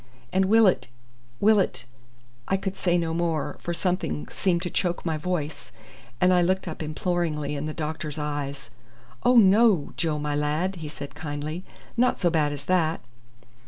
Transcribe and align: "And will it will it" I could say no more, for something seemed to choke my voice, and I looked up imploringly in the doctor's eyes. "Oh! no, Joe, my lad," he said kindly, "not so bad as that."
"And 0.33 0.45
will 0.45 0.65
it 0.65 0.87
will 1.39 1.59
it" 1.59 1.85
I 2.47 2.57
could 2.57 2.75
say 2.75 2.97
no 2.97 3.13
more, 3.13 3.59
for 3.61 3.71
something 3.71 4.27
seemed 4.29 4.63
to 4.63 4.71
choke 4.71 5.05
my 5.05 5.15
voice, 5.15 5.71
and 6.19 6.33
I 6.33 6.41
looked 6.41 6.67
up 6.67 6.81
imploringly 6.81 7.55
in 7.55 7.67
the 7.67 7.73
doctor's 7.75 8.17
eyes. 8.17 8.71
"Oh! 9.21 9.37
no, 9.37 9.93
Joe, 9.97 10.17
my 10.17 10.35
lad," 10.35 10.77
he 10.77 10.89
said 10.89 11.13
kindly, 11.13 11.63
"not 11.95 12.19
so 12.19 12.31
bad 12.31 12.51
as 12.51 12.65
that." 12.65 13.01